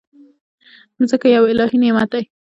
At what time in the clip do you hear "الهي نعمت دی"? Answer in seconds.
1.51-2.23